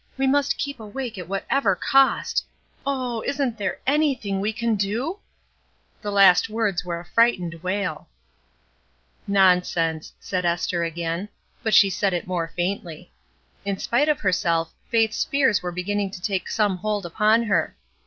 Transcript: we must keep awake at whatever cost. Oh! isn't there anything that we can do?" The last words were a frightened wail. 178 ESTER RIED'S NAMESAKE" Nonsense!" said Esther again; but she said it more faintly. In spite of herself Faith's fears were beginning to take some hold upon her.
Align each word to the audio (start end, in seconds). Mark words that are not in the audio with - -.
we 0.17 0.25
must 0.25 0.57
keep 0.57 0.79
awake 0.79 1.19
at 1.19 1.27
whatever 1.27 1.75
cost. 1.75 2.43
Oh! 2.87 3.21
isn't 3.21 3.59
there 3.59 3.79
anything 3.85 4.37
that 4.37 4.41
we 4.41 4.51
can 4.51 4.73
do?" 4.73 5.19
The 6.01 6.11
last 6.11 6.49
words 6.49 6.83
were 6.83 6.99
a 6.99 7.05
frightened 7.05 7.61
wail. 7.61 8.07
178 9.27 9.63
ESTER 9.63 9.77
RIED'S 9.77 9.77
NAMESAKE" 9.77 9.77
Nonsense!" 9.77 10.13
said 10.19 10.45
Esther 10.47 10.83
again; 10.83 11.29
but 11.61 11.75
she 11.75 11.91
said 11.91 12.15
it 12.15 12.25
more 12.25 12.51
faintly. 12.55 13.11
In 13.63 13.77
spite 13.77 14.09
of 14.09 14.21
herself 14.21 14.73
Faith's 14.89 15.23
fears 15.23 15.61
were 15.61 15.71
beginning 15.71 16.09
to 16.09 16.19
take 16.23 16.49
some 16.49 16.77
hold 16.77 17.05
upon 17.05 17.43
her. 17.43 17.75